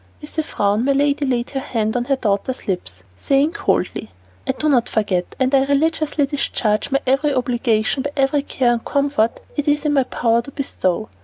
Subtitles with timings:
[0.19, 4.09] With a frown my lady laid her hand on her daughter's lips, saying coldly,
[4.47, 8.83] "I do not forget, and I religiously discharge my every obligation by every care and
[8.83, 11.09] comfort it is in my power to bestow.